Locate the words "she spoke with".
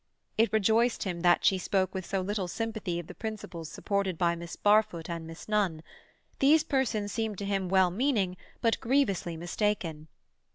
1.45-2.07